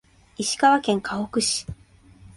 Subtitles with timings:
[0.39, 1.67] 石川県かほく市